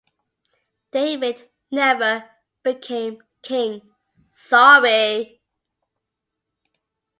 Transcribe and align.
David 0.91 1.47
never 1.69 2.27
became 2.63 3.21
king. 3.43 3.83